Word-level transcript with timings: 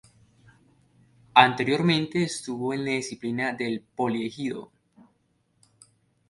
Anteriormente 1.35 2.23
estuvo 2.23 2.73
en 2.73 2.85
la 2.85 2.91
disciplina 2.93 3.53
del 3.53 3.81
Poli 3.83 4.25
Ejido. 4.25 4.71